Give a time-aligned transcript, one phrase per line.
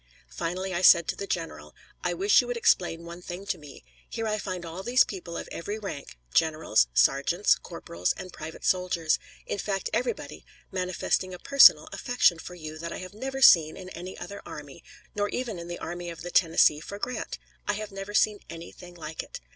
[0.31, 3.83] Finally I said to the general: "I wish you would explain one thing to me.
[4.09, 9.19] Here I find all these people of every rank generals, sergeants, corporals, and private soldiers;
[9.45, 13.89] in fact, everybody manifesting a personal affection for you that I have never seen in
[13.89, 14.83] any other army,
[15.13, 17.37] not even in the Army of the Tennessee for Grant.
[17.67, 19.39] I have never seen anything like it.